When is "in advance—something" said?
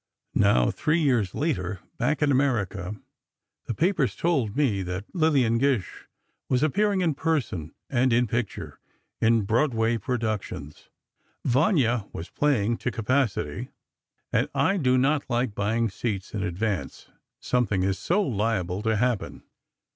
16.33-17.83